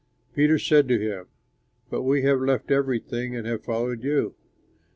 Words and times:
Peter 0.33 0.57
said 0.57 0.87
to 0.87 0.97
him, 0.97 1.27
"But 1.91 2.01
we 2.01 2.23
have 2.23 2.41
left 2.41 2.71
everything 2.71 3.35
and 3.35 3.45
have 3.45 3.63
followed 3.63 4.03
you." 4.03 4.33